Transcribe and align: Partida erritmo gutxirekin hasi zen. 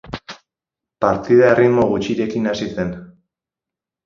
Partida 1.05 1.45
erritmo 1.51 1.85
gutxirekin 1.93 2.49
hasi 2.53 2.71
zen. 2.79 2.91